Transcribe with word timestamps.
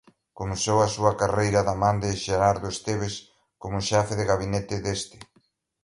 Comezou 0.39 0.77
a 0.81 0.91
súa 0.95 1.13
carreira 1.21 1.61
da 1.67 1.75
man 1.81 1.97
de 2.03 2.09
Xerado 2.23 2.65
Estévez 2.73 3.15
como 3.61 3.85
xefe 3.89 4.13
de 4.19 4.25
gabinete 4.31 4.75
deste. 4.85 5.17